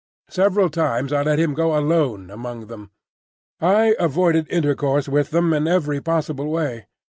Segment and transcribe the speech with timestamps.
[0.31, 2.89] Several times I let him go alone among them.
[3.59, 6.87] I avoided intercourse with them in every possible way.